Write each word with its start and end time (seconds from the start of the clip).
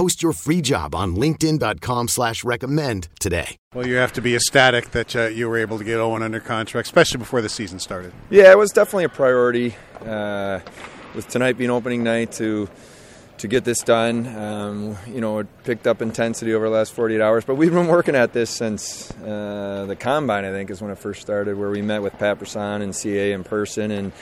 Post 0.00 0.22
your 0.22 0.32
free 0.32 0.62
job 0.62 0.94
on 0.94 1.14
linkedin.com 1.14 2.08
slash 2.08 2.42
recommend 2.42 3.08
today. 3.18 3.58
Well, 3.74 3.86
you 3.86 3.96
have 3.96 4.14
to 4.14 4.22
be 4.22 4.34
ecstatic 4.34 4.92
that 4.92 5.14
uh, 5.14 5.26
you 5.26 5.46
were 5.46 5.58
able 5.58 5.76
to 5.76 5.84
get 5.84 5.98
Owen 5.98 6.22
under 6.22 6.40
contract, 6.40 6.88
especially 6.88 7.18
before 7.18 7.42
the 7.42 7.50
season 7.50 7.78
started. 7.78 8.14
Yeah, 8.30 8.50
it 8.50 8.56
was 8.56 8.70
definitely 8.70 9.04
a 9.04 9.10
priority. 9.10 9.74
Uh, 10.00 10.60
with 11.14 11.28
tonight 11.28 11.58
being 11.58 11.68
opening 11.68 12.02
night 12.02 12.32
to 12.32 12.66
to 13.36 13.46
get 13.46 13.64
this 13.64 13.82
done, 13.82 14.26
um, 14.38 14.96
you 15.06 15.20
know, 15.20 15.40
it 15.40 15.64
picked 15.64 15.86
up 15.86 16.00
intensity 16.00 16.54
over 16.54 16.70
the 16.70 16.74
last 16.74 16.94
48 16.94 17.20
hours. 17.20 17.44
But 17.44 17.56
we've 17.56 17.70
been 17.70 17.88
working 17.88 18.16
at 18.16 18.32
this 18.32 18.48
since 18.48 19.10
uh, 19.20 19.84
the 19.86 19.96
combine. 19.96 20.46
I 20.46 20.50
think 20.50 20.70
is 20.70 20.80
when 20.80 20.90
it 20.90 20.98
first 20.98 21.20
started, 21.20 21.58
where 21.58 21.68
we 21.68 21.82
met 21.82 22.00
with 22.00 22.14
Pat 22.14 22.38
Brisson 22.38 22.80
and 22.80 22.96
CA 22.96 23.32
in 23.32 23.44
person 23.44 23.90
and 23.90 24.12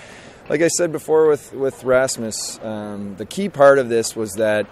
like 0.49 0.63
I 0.63 0.69
said 0.69 0.93
before 0.93 1.29
with 1.29 1.53
with 1.53 1.85
Rasmus, 1.85 2.59
um, 2.63 3.17
the 3.17 3.27
key 3.27 3.49
part 3.49 3.79
of 3.79 3.89
this 3.89 4.17
was 4.17 4.33
that 4.35 4.67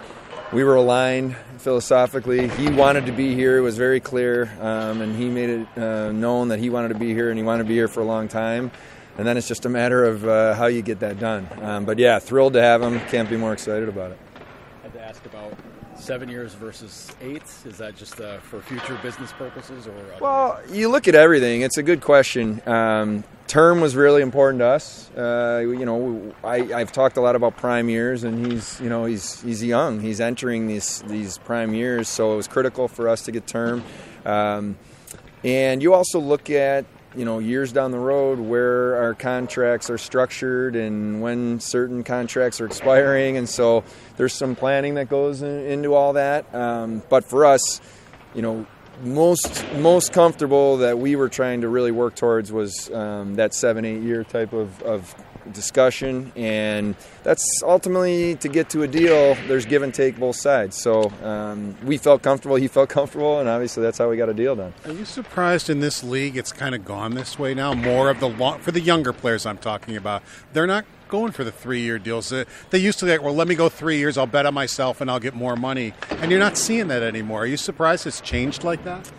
we 0.52 0.64
were 0.64 0.76
aligned 0.76 1.36
philosophically. 1.58 2.48
He 2.48 2.68
wanted 2.68 3.06
to 3.06 3.12
be 3.12 3.34
here; 3.34 3.58
it 3.58 3.62
was 3.62 3.76
very 3.76 4.00
clear, 4.00 4.50
um, 4.60 5.00
and 5.00 5.16
he 5.16 5.28
made 5.28 5.50
it 5.50 5.78
uh, 5.78 6.12
known 6.12 6.48
that 6.48 6.58
he 6.58 6.70
wanted 6.70 6.88
to 6.88 6.98
be 6.98 7.12
here 7.12 7.30
and 7.30 7.38
he 7.38 7.44
wanted 7.44 7.64
to 7.64 7.68
be 7.68 7.74
here 7.74 7.88
for 7.88 8.00
a 8.00 8.04
long 8.04 8.28
time. 8.28 8.70
And 9.18 9.26
then 9.26 9.36
it's 9.36 9.48
just 9.48 9.64
a 9.64 9.68
matter 9.70 10.04
of 10.04 10.26
uh, 10.28 10.54
how 10.54 10.66
you 10.66 10.82
get 10.82 11.00
that 11.00 11.18
done. 11.18 11.48
Um, 11.62 11.84
but 11.84 11.98
yeah, 11.98 12.18
thrilled 12.18 12.52
to 12.52 12.62
have 12.62 12.82
him. 12.82 13.00
Can't 13.08 13.30
be 13.30 13.36
more 13.36 13.52
excited 13.52 13.88
about 13.88 14.12
it. 14.12 14.18
I 14.34 14.82
had 14.82 14.92
to 14.92 15.00
ask 15.00 15.24
about 15.24 15.54
seven 15.98 16.28
years 16.28 16.54
versus 16.54 17.10
eight. 17.20 17.42
Is 17.64 17.78
that 17.78 17.96
just 17.96 18.20
uh, 18.20 18.38
for 18.38 18.60
future 18.60 18.98
business 19.02 19.32
purposes, 19.32 19.86
or 19.86 19.94
well, 20.20 20.60
you 20.70 20.88
look 20.88 21.08
at 21.08 21.14
everything. 21.14 21.62
It's 21.62 21.78
a 21.78 21.82
good 21.82 22.00
question. 22.00 22.62
Um, 22.66 23.24
term 23.46 23.80
was 23.80 23.96
really 23.96 24.22
important 24.22 24.60
to 24.60 24.66
us. 24.66 25.10
Uh, 25.16 25.64
you 25.66 25.84
know, 25.84 26.34
I, 26.44 26.78
have 26.78 26.92
talked 26.92 27.16
a 27.16 27.20
lot 27.20 27.36
about 27.36 27.56
prime 27.56 27.88
years, 27.88 28.24
and 28.24 28.46
he's 28.46 28.80
you 28.80 28.88
know 28.88 29.04
he's 29.04 29.40
he's 29.42 29.62
young. 29.62 30.00
He's 30.00 30.20
entering 30.20 30.66
these 30.66 31.02
these 31.06 31.38
prime 31.38 31.74
years, 31.74 32.08
so 32.08 32.32
it 32.34 32.36
was 32.36 32.48
critical 32.48 32.88
for 32.88 33.08
us 33.08 33.22
to 33.22 33.32
get 33.32 33.46
term. 33.46 33.82
Um, 34.24 34.76
and 35.44 35.82
you 35.82 35.94
also 35.94 36.18
look 36.18 36.50
at 36.50 36.84
you 37.16 37.24
know 37.24 37.38
years 37.38 37.72
down 37.72 37.90
the 37.90 37.98
road 37.98 38.38
where 38.38 38.96
our 38.96 39.14
contracts 39.14 39.90
are 39.90 39.98
structured 39.98 40.76
and 40.76 41.20
when 41.20 41.60
certain 41.60 42.04
contracts 42.04 42.60
are 42.60 42.66
expiring. 42.66 43.36
And 43.36 43.48
so 43.48 43.84
there's 44.16 44.34
some 44.34 44.54
planning 44.54 44.94
that 44.94 45.08
goes 45.08 45.42
in, 45.42 45.66
into 45.66 45.94
all 45.94 46.12
that. 46.14 46.54
Um, 46.54 47.02
but 47.08 47.24
for 47.24 47.46
us 47.46 47.80
you 48.34 48.42
know 48.42 48.66
most 49.02 49.64
most 49.74 50.12
comfortable 50.12 50.78
that 50.78 50.98
we 50.98 51.16
were 51.16 51.28
trying 51.28 51.62
to 51.62 51.68
really 51.68 51.90
work 51.90 52.14
towards 52.14 52.52
was 52.52 52.90
um, 52.90 53.34
that 53.36 53.54
seven 53.54 53.84
eight 53.84 54.02
year 54.02 54.24
type 54.24 54.52
of, 54.52 54.80
of 54.82 55.14
discussion 55.52 56.32
and 56.36 56.94
that's 57.22 57.62
ultimately 57.62 58.34
to 58.36 58.48
get 58.48 58.68
to 58.70 58.82
a 58.82 58.88
deal 58.88 59.34
there's 59.46 59.66
give 59.66 59.82
and 59.82 59.94
take 59.94 60.18
both 60.18 60.36
sides 60.36 60.76
so 60.76 61.10
um, 61.22 61.76
we 61.84 61.96
felt 61.96 62.22
comfortable 62.22 62.56
he 62.56 62.68
felt 62.68 62.88
comfortable 62.88 63.40
and 63.40 63.48
obviously 63.48 63.82
that's 63.82 63.98
how 63.98 64.08
we 64.08 64.16
got 64.16 64.28
a 64.28 64.34
deal 64.34 64.56
done 64.56 64.72
are 64.84 64.92
you 64.92 65.04
surprised 65.04 65.70
in 65.70 65.80
this 65.80 66.02
league 66.02 66.36
it's 66.36 66.52
kind 66.52 66.74
of 66.74 66.84
gone 66.84 67.14
this 67.14 67.38
way 67.38 67.54
now 67.54 67.72
more 67.74 68.10
of 68.10 68.20
the 68.20 68.28
long, 68.28 68.58
for 68.60 68.72
the 68.72 68.80
younger 68.80 69.12
players 69.12 69.46
i'm 69.46 69.58
talking 69.58 69.96
about 69.96 70.22
they're 70.52 70.66
not 70.66 70.84
going 71.08 71.32
for 71.32 71.44
the 71.44 71.52
three 71.52 71.80
year 71.80 71.98
deals. 71.98 72.30
They 72.70 72.78
used 72.78 72.98
to 72.98 73.06
like, 73.06 73.22
well, 73.22 73.34
let 73.34 73.48
me 73.48 73.54
go 73.54 73.68
three 73.68 73.98
years, 73.98 74.18
I'll 74.18 74.26
bet 74.26 74.46
on 74.46 74.54
myself 74.54 75.00
and 75.00 75.10
I'll 75.10 75.20
get 75.20 75.34
more 75.34 75.56
money. 75.56 75.94
And 76.10 76.30
you're 76.30 76.40
not 76.40 76.56
seeing 76.56 76.88
that 76.88 77.02
anymore. 77.02 77.42
Are 77.42 77.46
you 77.46 77.56
surprised 77.56 78.06
it's 78.06 78.20
changed 78.20 78.64
like 78.64 78.82
that? 78.84 79.10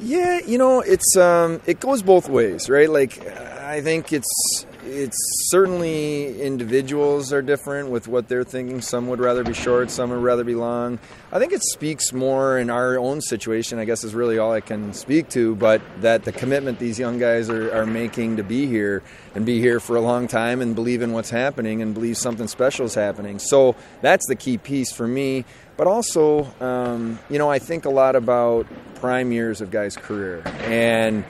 Yeah, 0.00 0.40
you 0.46 0.58
know, 0.58 0.80
it's 0.80 1.16
um, 1.16 1.60
it 1.66 1.80
goes 1.80 2.02
both 2.02 2.28
ways, 2.28 2.70
right? 2.70 2.88
Like, 2.88 3.26
I 3.26 3.80
think 3.80 4.12
it's 4.12 4.66
it's 4.88 5.16
certainly 5.50 6.40
individuals 6.40 7.32
are 7.32 7.42
different 7.42 7.90
with 7.90 8.08
what 8.08 8.28
they're 8.28 8.44
thinking. 8.44 8.80
Some 8.80 9.08
would 9.08 9.20
rather 9.20 9.44
be 9.44 9.52
short, 9.52 9.90
some 9.90 10.10
would 10.10 10.22
rather 10.22 10.44
be 10.44 10.54
long. 10.54 10.98
I 11.30 11.38
think 11.38 11.52
it 11.52 11.62
speaks 11.62 12.12
more 12.12 12.58
in 12.58 12.70
our 12.70 12.98
own 12.98 13.20
situation, 13.20 13.78
I 13.78 13.84
guess 13.84 14.02
is 14.04 14.14
really 14.14 14.38
all 14.38 14.52
I 14.52 14.60
can 14.60 14.94
speak 14.94 15.28
to, 15.30 15.54
but 15.56 15.82
that 16.00 16.24
the 16.24 16.32
commitment 16.32 16.78
these 16.78 16.98
young 16.98 17.18
guys 17.18 17.50
are, 17.50 17.72
are 17.72 17.86
making 17.86 18.36
to 18.38 18.42
be 18.42 18.66
here 18.66 19.02
and 19.34 19.44
be 19.44 19.60
here 19.60 19.78
for 19.78 19.96
a 19.96 20.00
long 20.00 20.26
time 20.26 20.60
and 20.60 20.74
believe 20.74 21.02
in 21.02 21.12
what's 21.12 21.30
happening 21.30 21.82
and 21.82 21.94
believe 21.94 22.16
something 22.16 22.48
special 22.48 22.86
is 22.86 22.94
happening. 22.94 23.38
So 23.38 23.76
that's 24.00 24.26
the 24.26 24.36
key 24.36 24.58
piece 24.58 24.90
for 24.90 25.06
me. 25.06 25.44
But 25.76 25.86
also, 25.86 26.44
um, 26.60 27.20
you 27.30 27.38
know, 27.38 27.48
I 27.50 27.60
think 27.60 27.84
a 27.84 27.90
lot 27.90 28.16
about 28.16 28.66
prime 28.96 29.30
years 29.30 29.60
of 29.60 29.70
guys' 29.70 29.96
career. 29.96 30.42
And 30.64 31.24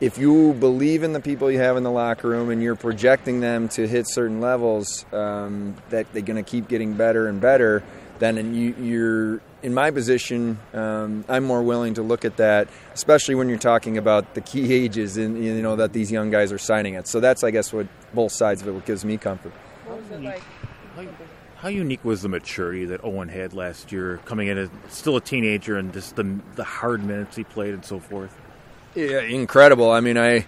if 0.00 0.16
you 0.16 0.52
believe 0.54 1.02
in 1.02 1.12
the 1.12 1.20
people 1.20 1.50
you 1.50 1.58
have 1.58 1.76
in 1.76 1.82
the 1.82 1.90
locker 1.90 2.28
room 2.28 2.50
and 2.50 2.62
you're 2.62 2.76
projecting 2.76 3.40
them 3.40 3.68
to 3.70 3.86
hit 3.88 4.08
certain 4.08 4.40
levels 4.40 5.04
um, 5.12 5.74
that 5.90 6.12
they're 6.12 6.22
going 6.22 6.42
to 6.42 6.48
keep 6.48 6.68
getting 6.68 6.94
better 6.94 7.26
and 7.26 7.40
better, 7.40 7.82
then 8.20 8.54
you, 8.54 9.02
are 9.02 9.42
in 9.62 9.74
my 9.74 9.90
position. 9.90 10.58
Um, 10.72 11.24
I'm 11.28 11.44
more 11.44 11.62
willing 11.62 11.94
to 11.94 12.02
look 12.02 12.24
at 12.24 12.36
that, 12.36 12.68
especially 12.94 13.34
when 13.34 13.48
you're 13.48 13.58
talking 13.58 13.98
about 13.98 14.34
the 14.34 14.40
key 14.40 14.72
ages 14.72 15.16
and 15.16 15.42
you 15.42 15.60
know 15.62 15.76
that 15.76 15.92
these 15.92 16.12
young 16.12 16.30
guys 16.30 16.52
are 16.52 16.58
signing 16.58 16.94
at. 16.96 17.08
So 17.08 17.18
that's, 17.18 17.42
I 17.42 17.50
guess, 17.50 17.72
what 17.72 17.88
both 18.14 18.32
sides 18.32 18.62
of 18.62 18.68
it 18.68 18.72
what 18.72 18.86
gives 18.86 19.04
me 19.04 19.16
comfort. 19.16 19.52
What 19.86 20.00
was 20.00 20.10
it 20.10 20.22
like? 20.22 20.42
How 21.56 21.68
unique 21.68 22.04
was 22.04 22.22
the 22.22 22.28
maturity 22.28 22.84
that 22.84 23.02
Owen 23.02 23.28
had 23.28 23.52
last 23.52 23.90
year, 23.90 24.20
coming 24.24 24.46
in 24.46 24.58
as 24.58 24.70
still 24.88 25.16
a 25.16 25.20
teenager 25.20 25.76
and 25.76 25.92
just 25.92 26.14
the 26.14 26.38
the 26.54 26.62
hard 26.62 27.04
minutes 27.04 27.34
he 27.34 27.42
played 27.42 27.74
and 27.74 27.84
so 27.84 27.98
forth? 27.98 28.36
Incredible. 28.94 29.90
I 29.90 30.00
mean, 30.00 30.18
I 30.18 30.46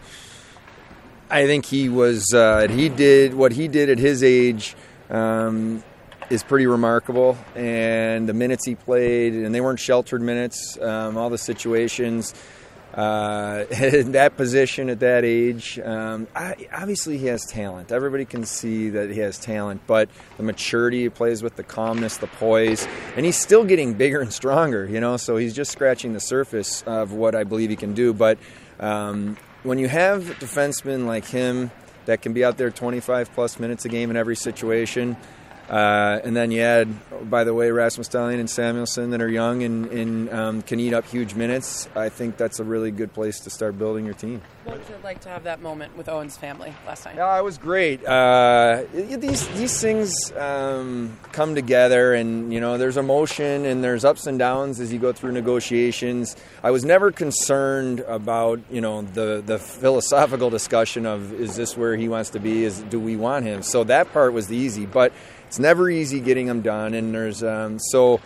I 1.30 1.46
think 1.46 1.64
he 1.64 1.88
was 1.88 2.32
uh, 2.34 2.66
he 2.68 2.88
did 2.88 3.34
what 3.34 3.52
he 3.52 3.68
did 3.68 3.88
at 3.90 3.98
his 3.98 4.22
age 4.22 4.74
um, 5.08 5.82
is 6.28 6.42
pretty 6.42 6.66
remarkable, 6.66 7.38
and 7.54 8.28
the 8.28 8.34
minutes 8.34 8.66
he 8.66 8.74
played, 8.74 9.34
and 9.34 9.54
they 9.54 9.60
weren't 9.60 9.80
sheltered 9.80 10.22
minutes. 10.22 10.78
Um, 10.80 11.16
all 11.16 11.30
the 11.30 11.38
situations. 11.38 12.34
Uh, 12.94 13.64
in 13.82 14.12
that 14.12 14.36
position 14.36 14.90
at 14.90 15.00
that 15.00 15.24
age, 15.24 15.78
um, 15.78 16.26
I, 16.34 16.68
obviously 16.72 17.18
he 17.18 17.26
has 17.26 17.44
talent. 17.46 17.92
Everybody 17.92 18.24
can 18.24 18.44
see 18.44 18.90
that 18.90 19.10
he 19.10 19.20
has 19.20 19.38
talent, 19.38 19.82
but 19.86 20.08
the 20.36 20.42
maturity 20.42 21.02
he 21.02 21.08
plays 21.08 21.42
with, 21.42 21.56
the 21.56 21.62
calmness, 21.62 22.16
the 22.16 22.26
poise, 22.26 22.86
and 23.16 23.24
he's 23.24 23.36
still 23.36 23.64
getting 23.64 23.94
bigger 23.94 24.20
and 24.20 24.32
stronger. 24.32 24.86
You 24.86 25.00
know, 25.00 25.16
so 25.16 25.36
he's 25.36 25.54
just 25.54 25.70
scratching 25.70 26.12
the 26.12 26.20
surface 26.20 26.82
of 26.82 27.12
what 27.12 27.34
I 27.34 27.44
believe 27.44 27.70
he 27.70 27.76
can 27.76 27.94
do. 27.94 28.12
But 28.12 28.38
um, 28.80 29.36
when 29.62 29.78
you 29.78 29.88
have 29.88 30.22
defensemen 30.40 31.06
like 31.06 31.26
him 31.26 31.70
that 32.06 32.22
can 32.22 32.32
be 32.32 32.44
out 32.44 32.58
there 32.58 32.70
25 32.70 33.32
plus 33.32 33.58
minutes 33.58 33.84
a 33.84 33.88
game 33.88 34.10
in 34.10 34.16
every 34.16 34.36
situation. 34.36 35.16
Uh, 35.70 36.20
and 36.24 36.36
then 36.36 36.50
you 36.50 36.60
add, 36.62 36.88
by 37.30 37.44
the 37.44 37.54
way, 37.54 37.70
Rasmus 37.70 38.08
Dahlin 38.08 38.40
and 38.40 38.48
Samuelsson 38.48 39.12
that 39.12 39.22
are 39.22 39.28
young 39.28 39.62
and, 39.62 39.86
and 39.86 40.30
um, 40.30 40.62
can 40.62 40.80
eat 40.80 40.92
up 40.92 41.06
huge 41.06 41.36
minutes. 41.36 41.88
I 41.94 42.08
think 42.08 42.36
that's 42.36 42.58
a 42.58 42.64
really 42.64 42.90
good 42.90 43.12
place 43.12 43.38
to 43.40 43.50
start 43.50 43.78
building 43.78 44.04
your 44.04 44.14
team. 44.14 44.42
What 44.64 44.78
was 44.78 44.90
it 44.90 45.04
like 45.04 45.20
to 45.20 45.28
have 45.28 45.44
that 45.44 45.62
moment 45.62 45.96
with 45.96 46.08
Owen's 46.08 46.36
family 46.36 46.74
last 46.86 47.04
night? 47.04 47.14
Yeah, 47.14 47.38
it 47.38 47.44
was 47.44 47.56
great. 47.56 48.04
Uh, 48.04 48.82
these 48.92 49.46
these 49.48 49.80
things 49.80 50.32
um, 50.32 51.16
come 51.30 51.54
together, 51.54 52.14
and 52.14 52.52
you 52.52 52.60
know, 52.60 52.76
there's 52.76 52.96
emotion 52.96 53.64
and 53.64 53.82
there's 53.82 54.04
ups 54.04 54.26
and 54.26 54.40
downs 54.40 54.80
as 54.80 54.92
you 54.92 54.98
go 54.98 55.12
through 55.12 55.32
negotiations. 55.32 56.36
I 56.64 56.72
was 56.72 56.84
never 56.84 57.12
concerned 57.12 58.00
about 58.00 58.60
you 58.70 58.80
know 58.80 59.02
the 59.02 59.42
the 59.44 59.58
philosophical 59.58 60.50
discussion 60.50 61.06
of 61.06 61.32
is 61.32 61.54
this 61.54 61.76
where 61.76 61.94
he 61.96 62.08
wants 62.08 62.30
to 62.30 62.40
be? 62.40 62.64
Is 62.64 62.80
do 62.82 62.98
we 62.98 63.16
want 63.16 63.46
him? 63.46 63.62
So 63.62 63.84
that 63.84 64.12
part 64.12 64.32
was 64.32 64.48
the 64.48 64.56
easy, 64.56 64.84
but 64.84 65.12
it's 65.50 65.58
never 65.58 65.90
easy 65.90 66.20
getting 66.20 66.46
them 66.46 66.60
done, 66.60 66.94
and 66.94 67.12
there's 67.12 67.42
um, 67.42 67.80
so 67.80 68.20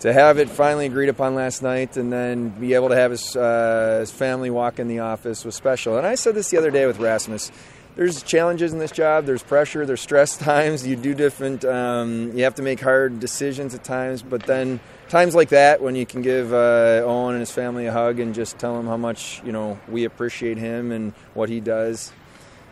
to 0.00 0.12
have 0.12 0.36
it 0.36 0.50
finally 0.50 0.84
agreed 0.84 1.08
upon 1.08 1.34
last 1.34 1.62
night 1.62 1.96
and 1.96 2.12
then 2.12 2.50
be 2.50 2.74
able 2.74 2.90
to 2.90 2.96
have 2.96 3.12
his, 3.12 3.34
uh, 3.34 3.96
his 4.00 4.10
family 4.10 4.50
walk 4.50 4.78
in 4.78 4.86
the 4.86 4.98
office 4.98 5.42
was 5.42 5.54
special. 5.54 5.96
And 5.96 6.06
I 6.06 6.16
said 6.16 6.34
this 6.34 6.50
the 6.50 6.58
other 6.58 6.70
day 6.70 6.84
with 6.84 6.98
Rasmus. 6.98 7.50
There's 7.96 8.22
challenges 8.22 8.74
in 8.74 8.78
this 8.78 8.90
job. 8.90 9.24
There's 9.24 9.42
pressure. 9.42 9.86
There's 9.86 10.02
stress 10.02 10.36
times. 10.38 10.86
You 10.86 10.96
do 10.96 11.14
different. 11.14 11.64
Um, 11.64 12.32
you 12.36 12.44
have 12.44 12.56
to 12.56 12.62
make 12.62 12.80
hard 12.80 13.20
decisions 13.20 13.74
at 13.74 13.82
times. 13.82 14.20
But 14.20 14.42
then 14.42 14.80
times 15.08 15.34
like 15.34 15.48
that, 15.48 15.80
when 15.80 15.96
you 15.96 16.04
can 16.04 16.20
give 16.20 16.52
uh, 16.52 17.04
Owen 17.06 17.36
and 17.36 17.40
his 17.40 17.50
family 17.50 17.86
a 17.86 17.92
hug 17.92 18.20
and 18.20 18.34
just 18.34 18.58
tell 18.58 18.78
him 18.78 18.84
how 18.84 18.98
much 18.98 19.40
you 19.46 19.52
know 19.52 19.80
we 19.88 20.04
appreciate 20.04 20.58
him 20.58 20.92
and 20.92 21.14
what 21.32 21.48
he 21.48 21.60
does, 21.60 22.12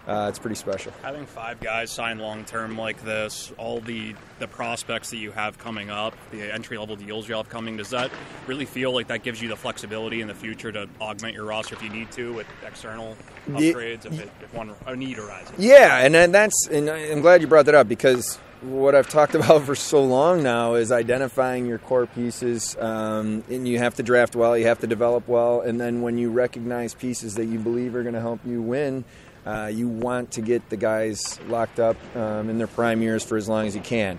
uh, 0.08 0.26
it's 0.30 0.38
pretty 0.38 0.56
special. 0.56 0.90
Having 1.02 1.26
five 1.26 1.60
guys 1.60 1.90
sign 1.90 2.18
long 2.18 2.46
term 2.46 2.78
like 2.78 3.04
this, 3.04 3.52
all 3.58 3.80
the 3.80 4.14
the 4.38 4.48
prospects 4.48 5.10
that 5.10 5.18
you 5.18 5.32
have 5.32 5.58
coming 5.58 5.90
up, 5.90 6.16
the 6.30 6.52
entry 6.52 6.78
level 6.78 6.96
deals 6.96 7.28
you 7.28 7.34
have 7.34 7.50
coming, 7.50 7.76
does 7.76 7.90
that 7.90 8.10
really 8.46 8.64
feel 8.64 8.90
like 8.90 9.08
that 9.08 9.22
gives 9.22 9.42
you 9.42 9.48
the 9.48 9.56
flexibility 9.56 10.22
in 10.22 10.28
the 10.28 10.34
future 10.34 10.72
to 10.72 10.88
augment 10.98 11.34
your 11.34 11.44
roster 11.44 11.74
if 11.74 11.82
you 11.82 11.90
need 11.90 12.10
to 12.12 12.32
with 12.32 12.46
external 12.66 13.16
upgrades 13.48 14.06
if, 14.06 14.18
it, 14.18 14.30
if 14.42 14.54
one 14.54 14.74
a 14.86 14.96
need 14.96 15.18
arises? 15.18 15.52
Yeah, 15.58 15.98
and 15.98 16.14
that's 16.34 16.66
and 16.68 16.88
I'm 16.88 17.20
glad 17.20 17.42
you 17.42 17.46
brought 17.46 17.66
that 17.66 17.74
up 17.74 17.86
because 17.86 18.38
what 18.62 18.94
I've 18.94 19.08
talked 19.10 19.34
about 19.36 19.64
for 19.64 19.74
so 19.74 20.02
long 20.02 20.42
now 20.42 20.74
is 20.74 20.90
identifying 20.90 21.66
your 21.66 21.78
core 21.78 22.06
pieces, 22.06 22.76
um, 22.80 23.44
and 23.50 23.68
you 23.68 23.78
have 23.78 23.94
to 23.96 24.02
draft 24.02 24.34
well, 24.34 24.56
you 24.56 24.66
have 24.66 24.78
to 24.80 24.86
develop 24.86 25.28
well, 25.28 25.60
and 25.60 25.78
then 25.78 26.00
when 26.00 26.16
you 26.16 26.30
recognize 26.30 26.94
pieces 26.94 27.34
that 27.34 27.44
you 27.44 27.58
believe 27.58 27.94
are 27.94 28.02
going 28.02 28.14
to 28.14 28.20
help 28.20 28.40
you 28.46 28.62
win 28.62 29.04
uh, 29.48 29.66
you 29.68 29.88
want 29.88 30.32
to 30.32 30.42
get 30.42 30.68
the 30.68 30.76
guys 30.76 31.40
locked 31.48 31.80
up 31.80 31.96
um, 32.14 32.50
in 32.50 32.58
their 32.58 32.66
prime 32.66 33.00
years 33.00 33.24
for 33.24 33.38
as 33.38 33.48
long 33.48 33.66
as 33.66 33.74
you 33.74 33.80
can. 33.80 34.18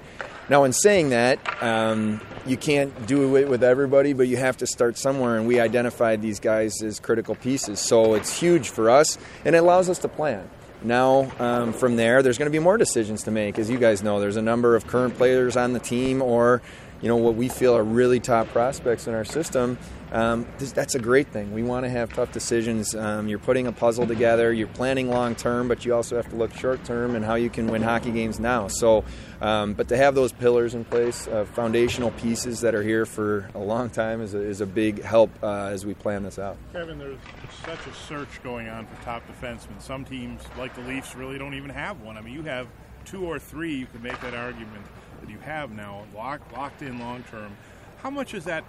Now, 0.49 0.63
in 0.63 0.73
saying 0.73 1.09
that, 1.09 1.39
um, 1.61 2.19
you 2.47 2.57
can't 2.57 3.05
do 3.05 3.35
it 3.35 3.47
with 3.47 3.63
everybody, 3.63 4.13
but 4.13 4.27
you 4.27 4.37
have 4.37 4.57
to 4.57 4.65
start 4.65 4.97
somewhere, 4.97 5.37
and 5.37 5.47
we 5.47 5.59
identified 5.59 6.23
these 6.23 6.39
guys 6.39 6.81
as 6.81 6.99
critical 6.99 7.35
pieces. 7.35 7.79
So 7.79 8.15
it's 8.15 8.39
huge 8.39 8.69
for 8.69 8.89
us, 8.89 9.19
and 9.45 9.55
it 9.55 9.59
allows 9.59 9.87
us 9.87 9.99
to 9.99 10.07
plan. 10.07 10.49
Now, 10.81 11.31
um, 11.37 11.73
from 11.73 11.95
there, 11.95 12.23
there's 12.23 12.39
going 12.39 12.47
to 12.47 12.57
be 12.57 12.63
more 12.63 12.77
decisions 12.77 13.23
to 13.23 13.31
make. 13.31 13.59
As 13.59 13.69
you 13.69 13.77
guys 13.77 14.01
know, 14.01 14.19
there's 14.19 14.37
a 14.37 14.41
number 14.41 14.75
of 14.75 14.87
current 14.87 15.15
players 15.15 15.55
on 15.55 15.73
the 15.73 15.79
team 15.79 16.23
or 16.23 16.63
you 17.01 17.07
know 17.07 17.17
what 17.17 17.35
we 17.35 17.47
feel 17.47 17.75
are 17.75 17.83
really 17.83 18.19
top 18.19 18.47
prospects 18.49 19.07
in 19.07 19.13
our 19.13 19.25
system 19.25 19.77
um, 20.11 20.47
this, 20.57 20.71
that's 20.71 20.95
a 20.95 20.99
great 20.99 21.27
thing. 21.27 21.53
We 21.53 21.61
want 21.61 21.85
to 21.85 21.89
have 21.89 22.11
tough 22.13 22.31
decisions. 22.31 22.95
Um, 22.95 23.27
you're 23.27 23.39
putting 23.39 23.67
a 23.67 23.71
puzzle 23.71 24.07
together. 24.07 24.51
You're 24.51 24.67
planning 24.67 25.09
long 25.09 25.35
term, 25.35 25.67
but 25.67 25.85
you 25.85 25.93
also 25.93 26.15
have 26.15 26.29
to 26.29 26.35
look 26.35 26.53
short 26.53 26.83
term 26.83 27.15
and 27.15 27.23
how 27.23 27.35
you 27.35 27.49
can 27.49 27.67
win 27.67 27.81
hockey 27.81 28.11
games 28.11 28.39
now. 28.39 28.67
So, 28.67 29.03
um, 29.41 29.73
but 29.73 29.87
to 29.89 29.97
have 29.97 30.15
those 30.15 30.31
pillars 30.31 30.73
in 30.73 30.83
place, 30.83 31.27
uh, 31.27 31.45
foundational 31.45 32.11
pieces 32.11 32.61
that 32.61 32.73
are 32.73 32.81
here 32.81 33.05
for 33.05 33.49
a 33.53 33.59
long 33.59 33.89
time, 33.89 34.21
is 34.21 34.33
a, 34.33 34.39
is 34.39 34.61
a 34.61 34.65
big 34.65 35.03
help 35.03 35.31
uh, 35.43 35.67
as 35.67 35.85
we 35.85 35.93
plan 35.93 36.23
this 36.23 36.39
out. 36.39 36.57
Kevyn, 36.73 36.97
there's 36.97 37.19
such 37.65 37.85
a 37.85 37.93
search 37.93 38.41
going 38.43 38.67
on 38.67 38.87
for 38.87 39.01
top 39.03 39.23
defensemen. 39.27 39.79
Some 39.79 40.05
teams, 40.05 40.41
like 40.57 40.73
the 40.75 40.81
Leafs, 40.81 41.15
really 41.15 41.37
don't 41.37 41.53
even 41.53 41.69
have 41.69 42.01
one. 42.01 42.17
I 42.17 42.21
mean, 42.21 42.33
you 42.33 42.43
have 42.43 42.67
two 43.05 43.25
or 43.25 43.37
three. 43.37 43.75
You 43.75 43.85
can 43.85 44.01
make 44.01 44.19
that 44.21 44.33
argument 44.33 44.85
that 45.21 45.29
you 45.29 45.39
have 45.39 45.71
now 45.71 46.05
locked 46.15 46.51
locked 46.53 46.81
in 46.81 46.99
long 46.99 47.23
term. 47.23 47.55
How 47.97 48.09
much 48.09 48.31
does 48.31 48.45
that 48.45 48.63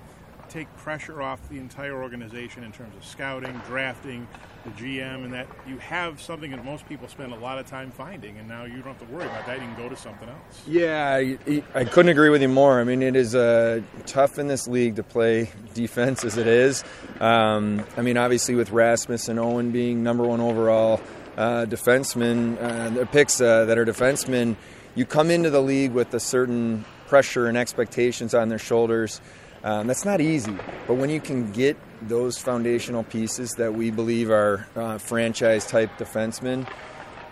take 0.50 0.74
pressure 0.76 1.22
off 1.22 1.48
the 1.48 1.58
entire 1.58 2.02
organization 2.02 2.64
in 2.64 2.72
terms 2.72 2.94
of 2.96 3.04
scouting, 3.04 3.56
drafting, 3.66 4.26
the 4.64 4.70
GM, 4.70 5.24
and 5.24 5.32
that 5.32 5.46
you 5.66 5.78
have 5.78 6.20
something 6.20 6.50
that 6.50 6.64
most 6.64 6.86
people 6.88 7.08
spend 7.08 7.32
a 7.32 7.36
lot 7.36 7.58
of 7.58 7.66
time 7.66 7.90
finding, 7.90 8.36
and 8.36 8.48
now 8.48 8.64
you 8.64 8.82
don't 8.82 8.98
have 8.98 8.98
to 8.98 9.14
worry 9.14 9.24
about 9.24 9.46
that. 9.46 9.60
You 9.60 9.66
can 9.66 9.76
go 9.76 9.88
to 9.88 9.96
something 9.96 10.28
else. 10.28 10.62
Yeah, 10.66 11.14
I, 11.14 11.62
I 11.74 11.84
couldn't 11.84 12.10
agree 12.10 12.28
with 12.28 12.42
you 12.42 12.48
more. 12.48 12.80
I 12.80 12.84
mean, 12.84 13.02
it 13.02 13.16
is 13.16 13.34
uh, 13.34 13.80
tough 14.06 14.38
in 14.38 14.48
this 14.48 14.66
league 14.68 14.96
to 14.96 15.02
play 15.02 15.50
defense 15.74 16.24
as 16.24 16.36
it 16.36 16.46
is. 16.46 16.84
Um, 17.20 17.84
I 17.96 18.02
mean, 18.02 18.16
obviously 18.16 18.54
with 18.54 18.70
Rasmus 18.70 19.28
and 19.28 19.38
Owen 19.38 19.70
being 19.70 20.02
number 20.02 20.24
one 20.24 20.40
overall 20.40 21.00
uh, 21.36 21.64
defensemen, 21.66 22.60
uh, 22.60 23.04
picks 23.06 23.40
uh, 23.40 23.64
that 23.66 23.78
are 23.78 23.86
defensemen, 23.86 24.56
you 24.94 25.04
come 25.04 25.30
into 25.30 25.50
the 25.50 25.62
league 25.62 25.92
with 25.92 26.12
a 26.14 26.20
certain 26.20 26.84
pressure 27.06 27.46
and 27.46 27.56
expectations 27.56 28.34
on 28.34 28.48
their 28.48 28.58
shoulders. 28.58 29.20
Um, 29.62 29.86
that's 29.86 30.04
not 30.04 30.20
easy, 30.20 30.56
but 30.86 30.94
when 30.94 31.10
you 31.10 31.20
can 31.20 31.52
get 31.52 31.76
those 32.00 32.38
foundational 32.38 33.04
pieces 33.04 33.52
that 33.52 33.74
we 33.74 33.90
believe 33.90 34.30
are 34.30 34.66
uh, 34.74 34.98
franchise 34.98 35.66
type 35.66 35.90
defensemen, 35.98 36.66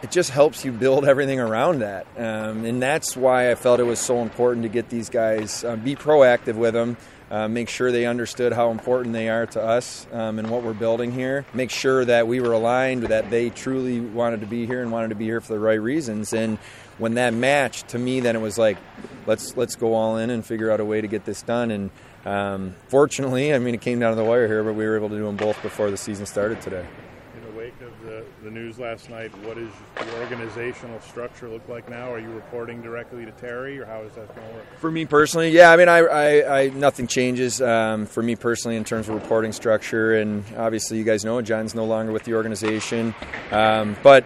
it 0.02 0.10
just 0.10 0.30
helps 0.30 0.64
you 0.64 0.70
build 0.70 1.06
everything 1.06 1.40
around 1.40 1.80
that. 1.80 2.06
Um, 2.16 2.64
and 2.64 2.80
that's 2.82 3.16
why 3.16 3.50
I 3.50 3.54
felt 3.54 3.80
it 3.80 3.84
was 3.84 3.98
so 3.98 4.20
important 4.20 4.62
to 4.64 4.68
get 4.68 4.90
these 4.90 5.08
guys, 5.08 5.64
uh, 5.64 5.76
be 5.76 5.96
proactive 5.96 6.54
with 6.54 6.74
them, 6.74 6.96
uh, 7.30 7.48
make 7.48 7.68
sure 7.68 7.90
they 7.90 8.06
understood 8.06 8.52
how 8.52 8.70
important 8.70 9.12
they 9.12 9.28
are 9.28 9.46
to 9.46 9.62
us 9.62 10.06
um, 10.12 10.38
and 10.38 10.50
what 10.50 10.62
we're 10.62 10.72
building 10.72 11.12
here, 11.12 11.44
make 11.52 11.70
sure 11.70 12.04
that 12.04 12.26
we 12.26 12.40
were 12.40 12.52
aligned, 12.52 13.04
that 13.04 13.28
they 13.30 13.50
truly 13.50 14.00
wanted 14.00 14.40
to 14.40 14.46
be 14.46 14.66
here 14.66 14.82
and 14.82 14.92
wanted 14.92 15.08
to 15.08 15.14
be 15.14 15.24
here 15.24 15.40
for 15.40 15.52
the 15.52 15.58
right 15.58 15.80
reasons. 15.80 16.32
And 16.32 16.58
when 16.98 17.14
that 17.14 17.32
matched, 17.32 17.88
to 17.88 17.98
me, 17.98 18.20
then 18.20 18.36
it 18.36 18.40
was 18.40 18.58
like, 18.58 18.76
let's 19.26 19.56
let's 19.56 19.76
go 19.76 19.94
all 19.94 20.16
in 20.16 20.30
and 20.30 20.44
figure 20.44 20.70
out 20.70 20.80
a 20.80 20.84
way 20.84 21.00
to 21.00 21.06
get 21.06 21.24
this 21.24 21.42
done. 21.42 21.70
And 21.70 21.90
um, 22.24 22.74
fortunately, 22.88 23.54
I 23.54 23.58
mean, 23.58 23.74
it 23.74 23.80
came 23.80 24.00
down 24.00 24.10
to 24.10 24.16
the 24.16 24.24
wire 24.24 24.46
here, 24.46 24.62
but 24.64 24.74
we 24.74 24.84
were 24.84 24.96
able 24.96 25.08
to 25.08 25.16
do 25.16 25.24
them 25.24 25.36
both 25.36 25.60
before 25.62 25.90
the 25.90 25.96
season 25.96 26.26
started 26.26 26.60
today. 26.60 26.84
In 27.36 27.44
the 27.44 27.58
wake 27.58 27.80
of 27.80 27.92
the, 28.04 28.24
the 28.42 28.50
news 28.50 28.78
last 28.78 29.08
night, 29.10 29.30
what 29.44 29.54
does 29.54 29.70
the 29.94 30.20
organizational 30.20 31.00
structure 31.00 31.48
look 31.48 31.66
like 31.68 31.88
now? 31.88 32.12
Are 32.12 32.18
you 32.18 32.30
reporting 32.30 32.82
directly 32.82 33.24
to 33.24 33.30
Terry, 33.32 33.78
or 33.78 33.86
how 33.86 34.00
is 34.00 34.12
that 34.14 34.34
going 34.34 34.48
to 34.48 34.54
work? 34.54 34.66
For 34.78 34.90
me 34.90 35.06
personally, 35.06 35.50
yeah, 35.50 35.70
I 35.70 35.76
mean, 35.76 35.88
I, 35.88 35.98
I, 35.98 36.60
I 36.60 36.68
nothing 36.70 37.06
changes 37.06 37.62
um, 37.62 38.06
for 38.06 38.22
me 38.22 38.34
personally 38.34 38.76
in 38.76 38.84
terms 38.84 39.08
of 39.08 39.14
reporting 39.14 39.52
structure, 39.52 40.16
and 40.16 40.44
obviously, 40.56 40.98
you 40.98 41.04
guys 41.04 41.24
know 41.24 41.40
John's 41.40 41.74
no 41.74 41.84
longer 41.84 42.10
with 42.10 42.24
the 42.24 42.34
organization, 42.34 43.14
um, 43.52 43.96
but 44.02 44.24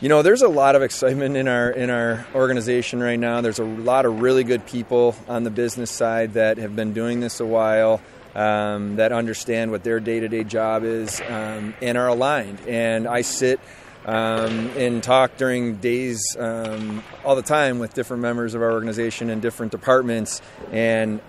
you 0.00 0.08
know, 0.08 0.22
there's 0.22 0.42
a 0.42 0.48
lot 0.48 0.74
of 0.74 0.82
excitement 0.82 1.36
in 1.36 1.46
our 1.46 1.70
in 1.70 1.88
our 1.88 2.26
organization 2.34 3.00
right 3.00 3.18
now. 3.18 3.40
There's 3.40 3.60
a 3.60 3.64
lot 3.64 4.06
of 4.06 4.20
really 4.20 4.44
good 4.44 4.66
people 4.66 5.14
on 5.28 5.44
the 5.44 5.50
business 5.50 5.90
side 5.90 6.34
that 6.34 6.58
have 6.58 6.74
been 6.74 6.92
doing 6.92 7.20
this 7.20 7.40
a 7.40 7.46
while, 7.46 8.00
um, 8.34 8.96
that 8.96 9.12
understand 9.12 9.70
what 9.70 9.84
their 9.84 10.00
day-to-day 10.00 10.44
job 10.44 10.82
is, 10.82 11.20
um, 11.28 11.74
and 11.80 11.96
are 11.96 12.08
aligned. 12.08 12.60
And 12.66 13.06
I 13.06 13.20
sit 13.20 13.60
um, 14.04 14.70
and 14.76 15.02
talk 15.02 15.36
during 15.36 15.76
days 15.76 16.36
um, 16.38 17.04
all 17.24 17.36
the 17.36 17.42
time 17.42 17.78
with 17.78 17.94
different 17.94 18.22
members 18.22 18.54
of 18.54 18.62
our 18.62 18.72
organization 18.72 19.30
and 19.30 19.40
different 19.40 19.70
departments, 19.70 20.42
and 20.72 21.20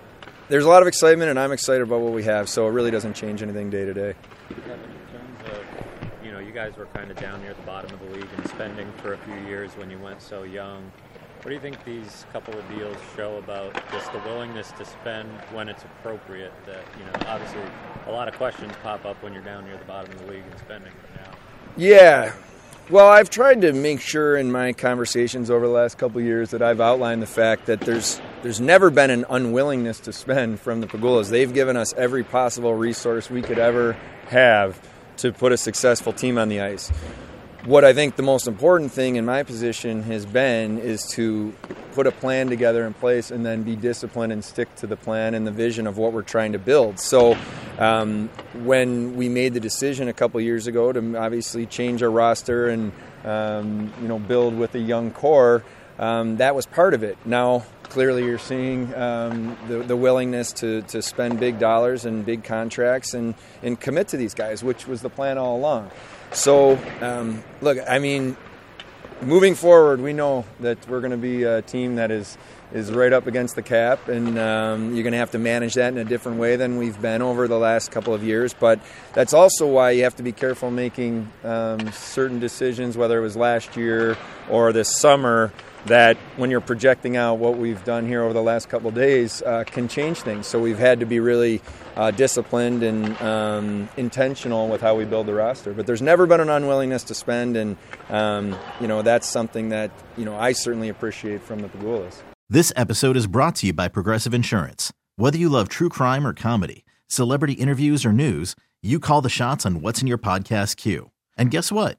there's 0.48 0.64
a 0.64 0.68
lot 0.68 0.82
of 0.82 0.88
excitement, 0.88 1.30
and 1.30 1.38
I'm 1.38 1.52
excited 1.52 1.82
about 1.82 2.00
what 2.00 2.12
we 2.12 2.24
have. 2.24 2.48
So 2.48 2.66
it 2.66 2.70
really 2.70 2.90
doesn't 2.90 3.14
change 3.14 3.42
anything 3.42 3.70
day 3.70 3.84
to 3.84 3.94
day 3.94 4.14
guys 6.56 6.74
were 6.78 6.86
kind 6.86 7.10
of 7.10 7.18
down 7.18 7.38
near 7.42 7.52
the 7.52 7.62
bottom 7.64 7.92
of 7.92 8.00
the 8.00 8.16
league 8.16 8.28
and 8.34 8.48
spending 8.48 8.90
for 9.02 9.12
a 9.12 9.18
few 9.18 9.34
years 9.46 9.70
when 9.72 9.90
you 9.90 9.98
went 9.98 10.22
so 10.22 10.42
young. 10.42 10.90
What 11.42 11.50
do 11.50 11.52
you 11.52 11.60
think 11.60 11.84
these 11.84 12.24
couple 12.32 12.58
of 12.58 12.66
deals 12.70 12.96
show 13.14 13.36
about 13.36 13.74
just 13.92 14.10
the 14.10 14.18
willingness 14.20 14.72
to 14.78 14.86
spend 14.86 15.28
when 15.52 15.68
it's 15.68 15.84
appropriate? 15.84 16.54
That 16.64 16.82
you 16.98 17.04
know, 17.04 17.30
obviously, 17.30 17.60
a 18.06 18.10
lot 18.10 18.26
of 18.26 18.34
questions 18.36 18.72
pop 18.82 19.04
up 19.04 19.22
when 19.22 19.34
you're 19.34 19.42
down 19.42 19.66
near 19.66 19.76
the 19.76 19.84
bottom 19.84 20.10
of 20.12 20.18
the 20.20 20.32
league 20.32 20.44
and 20.50 20.58
spending 20.58 20.90
right 20.90 21.26
now. 21.26 21.38
Yeah, 21.76 22.32
well, 22.88 23.08
I've 23.08 23.28
tried 23.28 23.60
to 23.60 23.74
make 23.74 24.00
sure 24.00 24.38
in 24.38 24.50
my 24.50 24.72
conversations 24.72 25.50
over 25.50 25.66
the 25.66 25.74
last 25.74 25.98
couple 25.98 26.22
years 26.22 26.52
that 26.52 26.62
I've 26.62 26.80
outlined 26.80 27.20
the 27.20 27.26
fact 27.26 27.66
that 27.66 27.82
there's 27.82 28.18
there's 28.42 28.62
never 28.62 28.88
been 28.88 29.10
an 29.10 29.26
unwillingness 29.28 30.00
to 30.00 30.12
spend 30.14 30.58
from 30.58 30.80
the 30.80 30.86
Pegulas. 30.86 31.28
They've 31.28 31.52
given 31.52 31.76
us 31.76 31.92
every 31.98 32.24
possible 32.24 32.72
resource 32.72 33.28
we 33.28 33.42
could 33.42 33.58
ever 33.58 33.92
have 34.28 34.80
to 35.18 35.32
put 35.32 35.52
a 35.52 35.56
successful 35.56 36.12
team 36.12 36.38
on 36.38 36.48
the 36.48 36.60
ice. 36.60 36.90
What 37.64 37.84
I 37.84 37.92
think 37.92 38.14
the 38.14 38.22
most 38.22 38.46
important 38.46 38.92
thing 38.92 39.16
in 39.16 39.24
my 39.24 39.42
position 39.42 40.04
has 40.04 40.24
been 40.24 40.78
is 40.78 41.04
to 41.12 41.52
put 41.92 42.06
a 42.06 42.12
plan 42.12 42.48
together 42.48 42.86
in 42.86 42.94
place 42.94 43.30
and 43.30 43.44
then 43.44 43.64
be 43.64 43.74
disciplined 43.74 44.32
and 44.32 44.44
stick 44.44 44.72
to 44.76 44.86
the 44.86 44.96
plan 44.96 45.34
and 45.34 45.46
the 45.46 45.50
vision 45.50 45.86
of 45.86 45.98
what 45.98 46.12
we're 46.12 46.22
trying 46.22 46.52
to 46.52 46.58
build. 46.58 47.00
So, 47.00 47.36
um, 47.78 48.28
when 48.52 49.16
we 49.16 49.28
made 49.28 49.54
the 49.54 49.60
decision 49.60 50.06
a 50.06 50.12
couple 50.12 50.40
years 50.40 50.66
ago 50.66 50.92
to 50.92 51.16
obviously 51.16 51.66
change 51.66 52.02
our 52.02 52.10
roster 52.10 52.68
and 52.68 52.92
um, 53.24 53.92
you 54.00 54.06
know 54.06 54.18
build 54.18 54.56
with 54.56 54.74
a 54.74 54.78
young 54.78 55.10
core, 55.10 55.64
um, 55.98 56.36
that 56.36 56.54
was 56.54 56.66
part 56.66 56.94
of 56.94 57.02
it. 57.02 57.18
Now, 57.24 57.64
clearly, 57.86 58.24
you're 58.24 58.38
seeing 58.38 58.94
um, 58.94 59.56
the, 59.68 59.78
the, 59.78 59.96
willingness 59.96 60.52
to, 60.54 60.82
to 60.82 61.02
spend 61.02 61.40
big 61.40 61.58
dollars 61.58 62.04
and 62.04 62.24
big 62.24 62.44
contracts 62.44 63.14
and, 63.14 63.34
and 63.62 63.80
commit 63.80 64.08
to 64.08 64.16
these 64.16 64.34
guys, 64.34 64.62
which 64.62 64.86
was 64.86 65.02
the 65.02 65.10
plan 65.10 65.38
all 65.38 65.56
along. 65.56 65.90
So, 66.32 66.78
um, 67.00 67.42
look, 67.60 67.78
I 67.88 67.98
mean, 67.98 68.36
moving 69.22 69.54
forward, 69.54 70.00
we 70.00 70.12
know 70.12 70.44
that 70.60 70.88
we're 70.88 71.00
going 71.00 71.12
to 71.12 71.16
be 71.16 71.44
a 71.44 71.62
team 71.62 71.96
that 71.96 72.10
is 72.10 72.36
is 72.72 72.90
right 72.90 73.12
up 73.12 73.26
against 73.26 73.54
the 73.54 73.62
cap, 73.62 74.08
and 74.08 74.38
um, 74.38 74.94
you're 74.94 75.04
going 75.04 75.12
to 75.12 75.18
have 75.18 75.30
to 75.30 75.38
manage 75.38 75.74
that 75.74 75.92
in 75.92 75.98
a 75.98 76.04
different 76.04 76.38
way 76.38 76.56
than 76.56 76.78
we've 76.78 77.00
been 77.00 77.22
over 77.22 77.46
the 77.46 77.58
last 77.58 77.92
couple 77.92 78.12
of 78.12 78.24
years. 78.24 78.54
But 78.54 78.80
that's 79.12 79.32
also 79.32 79.68
why 79.68 79.92
you 79.92 80.02
have 80.02 80.16
to 80.16 80.22
be 80.22 80.32
careful 80.32 80.70
making 80.70 81.30
um, 81.44 81.92
certain 81.92 82.40
decisions, 82.40 82.96
whether 82.96 83.18
it 83.18 83.22
was 83.22 83.36
last 83.36 83.76
year 83.76 84.16
or 84.50 84.72
this 84.72 84.96
summer, 84.96 85.52
that 85.86 86.16
when 86.36 86.50
you're 86.50 86.60
projecting 86.60 87.16
out 87.16 87.38
what 87.38 87.56
we've 87.56 87.82
done 87.84 88.06
here 88.06 88.22
over 88.22 88.32
the 88.32 88.42
last 88.42 88.68
couple 88.68 88.90
days 88.90 89.42
uh, 89.42 89.64
can 89.64 89.88
change 89.88 90.20
things. 90.20 90.46
So 90.46 90.60
we've 90.60 90.78
had 90.78 91.00
to 91.00 91.06
be 91.06 91.20
really 91.20 91.62
uh, 91.96 92.10
disciplined 92.10 92.82
and 92.82 93.20
um, 93.22 93.88
intentional 93.96 94.68
with 94.68 94.80
how 94.80 94.94
we 94.94 95.04
build 95.04 95.26
the 95.26 95.34
roster. 95.34 95.72
But 95.72 95.86
there's 95.86 96.02
never 96.02 96.26
been 96.26 96.40
an 96.40 96.48
unwillingness 96.48 97.04
to 97.04 97.14
spend, 97.14 97.56
and 97.56 97.76
um, 98.10 98.56
you 98.80 98.88
know 98.88 99.02
that's 99.02 99.28
something 99.28 99.70
that 99.70 99.90
you 100.16 100.24
know 100.24 100.36
I 100.36 100.52
certainly 100.52 100.88
appreciate 100.88 101.42
from 101.42 101.60
the 101.60 101.68
Pegulas. 101.68 102.22
This 102.48 102.72
episode 102.76 103.16
is 103.16 103.26
brought 103.26 103.56
to 103.56 103.66
you 103.66 103.72
by 103.72 103.88
Progressive 103.88 104.34
Insurance. 104.34 104.92
Whether 105.16 105.38
you 105.38 105.48
love 105.48 105.68
true 105.68 105.88
crime 105.88 106.26
or 106.26 106.32
comedy, 106.32 106.84
celebrity 107.08 107.54
interviews 107.54 108.04
or 108.04 108.12
news, 108.12 108.54
you 108.82 109.00
call 109.00 109.20
the 109.20 109.28
shots 109.28 109.64
on 109.64 109.80
what's 109.80 110.00
in 110.00 110.06
your 110.06 110.18
podcast 110.18 110.76
queue. 110.76 111.10
And 111.36 111.50
guess 111.50 111.72
what? 111.72 111.98